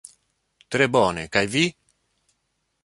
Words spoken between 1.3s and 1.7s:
kaj vi?